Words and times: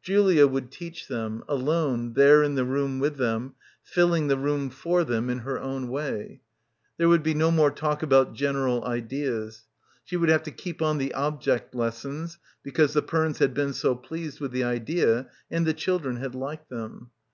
Julia 0.00 0.46
would 0.46 0.70
teach 0.70 1.08
them— 1.08 1.44
alone 1.46 2.14
there 2.14 2.42
in 2.42 2.54
the 2.54 2.64
room 2.64 3.00
with 3.00 3.18
them, 3.18 3.54
filling 3.82 4.28
the 4.28 4.38
room 4.38 4.70
for 4.70 5.04
them— 5.04 5.28
in 5.28 5.40
her 5.40 5.60
own 5.60 5.88
way.... 5.88 6.40
There 6.96 7.06
would 7.06 7.22
be 7.22 7.34
no 7.34 7.50
more 7.50 7.70
talk 7.70 8.02
about 8.02 8.32
general 8.32 8.82
ideas.... 8.86 9.66
She 10.02 10.16
would 10.16 10.30
have 10.30 10.44
to 10.44 10.50
keep 10.52 10.80
on 10.80 10.96
the 10.96 11.12
"object" 11.12 11.74
lessons, 11.74 12.38
because 12.62 12.94
the 12.94 13.02
Pernes 13.02 13.40
had 13.40 13.52
been 13.52 13.74
so 13.74 13.94
pleased 13.94 14.40
with 14.40 14.52
the 14.52 14.64
idea 14.64 15.26
and 15.50 15.66
the 15.66 15.74
children 15.74 16.16
had 16.16 16.34
liked 16.34 16.70
them. 16.70 17.10